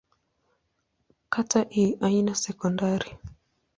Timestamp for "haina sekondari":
2.01-3.17